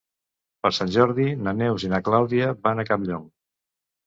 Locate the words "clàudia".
2.09-2.49